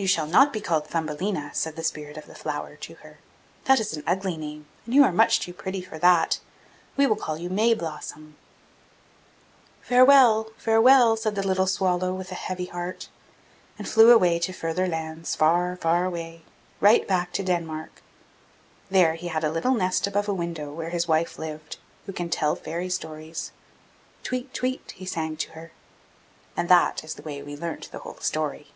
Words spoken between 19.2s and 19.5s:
had a